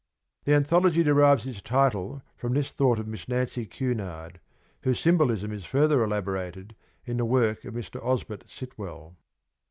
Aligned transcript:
The 0.45 0.55
anthology 0.55 1.03
derives 1.03 1.45
its 1.45 1.61
title 1.61 2.23
from 2.35 2.55
this 2.55 2.71
thought 2.71 2.97
of 2.97 3.07
Miss 3.07 3.27
Nancy 3.29 3.67
Cunard, 3.67 4.39
whose 4.81 4.99
symbolism 4.99 5.51
is 5.51 5.63
further 5.63 6.03
elaborated 6.03 6.75
in 7.05 7.17
the 7.17 7.25
work 7.25 7.65
of 7.65 7.75
Mr. 7.75 8.03
Osbert 8.03 8.45
Sitwell. 8.49 9.15